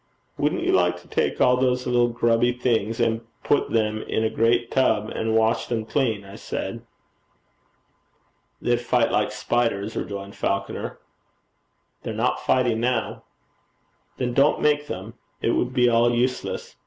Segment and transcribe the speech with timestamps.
[0.35, 4.31] 'Wouldn't you like to take all those little grubby things, and put them in a
[4.31, 6.81] great tub and wash them clean?' I said.
[8.63, 10.97] 'They'd fight like spiders,' rejoined Falconer.
[12.01, 13.21] 'They're not fighting now.'
[14.17, 15.13] 'Then don't make them.
[15.39, 16.77] It would be all useless.